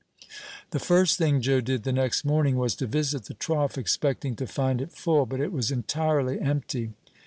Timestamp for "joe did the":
1.41-1.93